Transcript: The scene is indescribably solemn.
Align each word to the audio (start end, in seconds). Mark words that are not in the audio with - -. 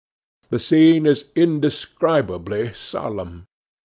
The 0.49 0.57
scene 0.57 1.05
is 1.05 1.25
indescribably 1.35 2.73
solemn. 2.73 3.45